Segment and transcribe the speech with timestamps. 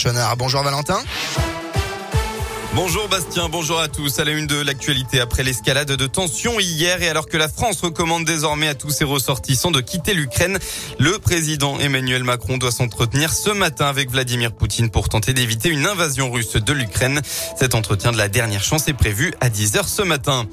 [0.00, 1.00] Chenard, bonjour Valentin.
[2.72, 4.20] Bonjour Bastien, bonjour à tous.
[4.20, 7.80] À la une de l'actualité après l'escalade de tensions hier et alors que la France
[7.80, 10.60] recommande désormais à tous ses ressortissants de quitter l'Ukraine,
[11.00, 15.84] le président Emmanuel Macron doit s'entretenir ce matin avec Vladimir Poutine pour tenter d'éviter une
[15.84, 17.20] invasion russe de l'Ukraine.
[17.58, 20.46] Cet entretien de la dernière chance est prévu à 10h ce matin.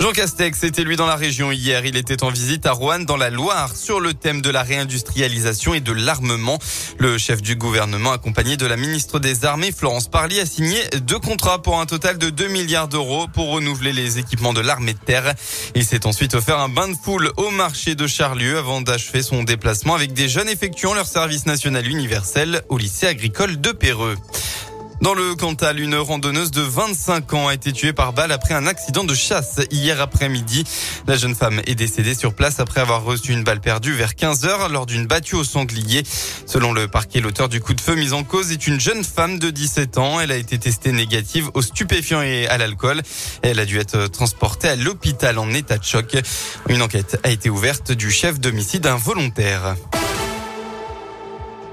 [0.00, 1.84] Jean Castex était lui dans la région hier.
[1.84, 5.74] Il était en visite à Rouen dans la Loire sur le thème de la réindustrialisation
[5.74, 6.58] et de l'armement.
[6.96, 11.18] Le chef du gouvernement accompagné de la ministre des Armées Florence Parly a signé deux
[11.18, 14.98] contrats pour un total de 2 milliards d'euros pour renouveler les équipements de l'armée de
[14.98, 15.34] terre.
[15.74, 19.42] Il s'est ensuite offert un bain de foule au marché de Charlieu avant d'achever son
[19.42, 24.16] déplacement avec des jeunes effectuant leur service national universel au lycée agricole de Péreux.
[25.00, 28.66] Dans le Cantal, une randonneuse de 25 ans a été tuée par balle après un
[28.66, 30.64] accident de chasse hier après-midi.
[31.06, 34.44] La jeune femme est décédée sur place après avoir reçu une balle perdue vers 15
[34.44, 36.02] heures lors d'une battue au sanglier.
[36.44, 39.38] Selon le parquet, l'auteur du coup de feu mis en cause est une jeune femme
[39.38, 40.20] de 17 ans.
[40.20, 43.00] Elle a été testée négative aux stupéfiants et à l'alcool.
[43.40, 46.14] Elle a dû être transportée à l'hôpital en état de choc.
[46.68, 49.76] Une enquête a été ouverte du chef d'homicide involontaire.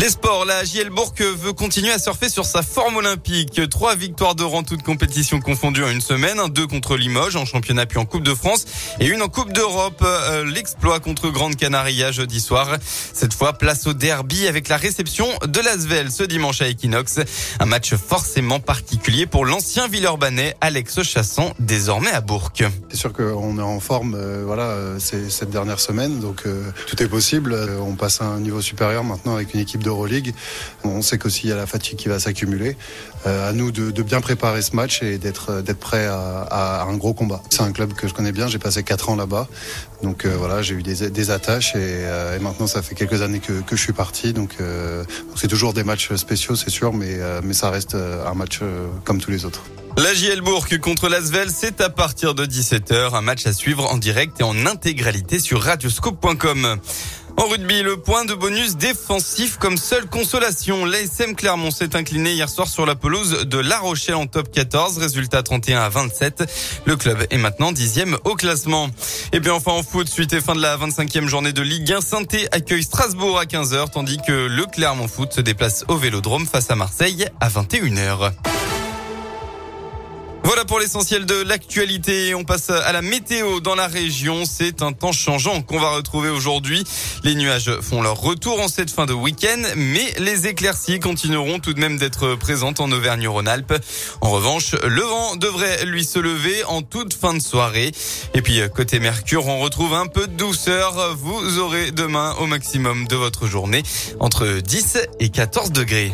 [0.00, 3.60] Les sports, la JL Bourg veut continuer à surfer sur sa forme olympique.
[3.68, 6.40] Trois victoires de rang, toutes compétitions confondues en une semaine.
[6.48, 8.64] Deux contre Limoges en championnat puis en Coupe de France
[8.98, 10.02] et une en Coupe d'Europe.
[10.02, 12.78] Euh, l'exploit contre Grande Canaria jeudi soir.
[13.12, 17.20] Cette fois, place au derby avec la réception de l'Asvel ce dimanche à Equinox.
[17.58, 22.52] Un match forcément particulier pour l'ancien Villeurbanais Alex Chasson, désormais à Bourg.
[22.88, 26.44] C'est sûr qu'on est en forme, euh, voilà, euh, cette dernière semaine, donc
[26.86, 27.54] tout est possible.
[27.82, 29.89] on passe à un niveau supérieur maintenant avec une équipe de
[30.84, 32.76] On sait qu'aussi il y a la fatigue qui va s'accumuler.
[33.26, 37.12] Euh, à nous de, bien préparer ce match et d'être euh, prêt à, un gros
[37.12, 37.42] combat.
[37.50, 38.48] C'est un club que je connais bien.
[38.48, 39.46] J'ai passé quatre ans là-bas,
[40.02, 42.06] donc euh, voilà, j'ai eu des, attaches et,
[42.40, 44.32] maintenant ça fait quelques années que, je suis parti.
[44.32, 44.56] Donc
[45.36, 48.60] c'est toujours des matchs spéciaux, c'est sûr, mais mais ça reste un match
[49.04, 49.62] comme tous les autres.
[49.96, 53.14] La JL Bourg contre l'Asvel, c'est à partir de 17h.
[53.14, 56.78] Un match à suivre en direct et en intégralité sur radioscope.com.
[57.40, 60.84] En rugby, le point de bonus défensif comme seule consolation.
[60.84, 64.98] L'ASM Clermont s'est incliné hier soir sur la pelouse de La Rochelle en top 14.
[64.98, 66.44] Résultat 31 à 27.
[66.84, 68.90] Le club est maintenant dixième au classement.
[69.32, 72.02] Et puis enfin en foot, suite et fin de la 25e journée de Ligue 1,
[72.02, 76.70] saint accueille Strasbourg à 15h, tandis que le Clermont Foot se déplace au Vélodrome face
[76.70, 78.32] à Marseille à 21h.
[80.42, 82.34] Voilà pour l'essentiel de l'actualité.
[82.34, 84.44] On passe à la météo dans la région.
[84.46, 86.82] C'est un temps changeant qu'on va retrouver aujourd'hui.
[87.22, 91.74] Les nuages font leur retour en cette fin de week-end, mais les éclaircies continueront tout
[91.74, 93.74] de même d'être présentes en Auvergne-Rhône-Alpes.
[94.22, 97.92] En revanche, le vent devrait lui se lever en toute fin de soirée.
[98.34, 101.16] Et puis, côté Mercure, on retrouve un peu de douceur.
[101.16, 103.82] Vous aurez demain au maximum de votre journée
[104.20, 106.12] entre 10 et 14 degrés.